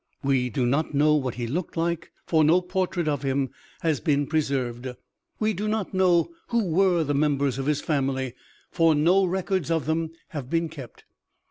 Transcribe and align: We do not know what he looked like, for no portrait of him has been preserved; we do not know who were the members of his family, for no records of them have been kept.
We 0.23 0.49
do 0.49 0.65
not 0.65 0.95
know 0.95 1.13
what 1.13 1.35
he 1.35 1.45
looked 1.45 1.77
like, 1.77 2.11
for 2.25 2.43
no 2.43 2.59
portrait 2.59 3.07
of 3.07 3.21
him 3.21 3.51
has 3.81 3.99
been 3.99 4.25
preserved; 4.25 4.87
we 5.39 5.53
do 5.53 5.67
not 5.67 5.93
know 5.93 6.31
who 6.47 6.71
were 6.71 7.03
the 7.03 7.13
members 7.13 7.59
of 7.59 7.67
his 7.67 7.81
family, 7.81 8.33
for 8.71 8.95
no 8.95 9.25
records 9.25 9.69
of 9.69 9.85
them 9.85 10.09
have 10.29 10.49
been 10.49 10.69
kept. 10.69 11.03